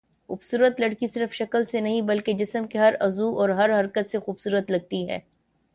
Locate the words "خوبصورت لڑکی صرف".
0.29-1.33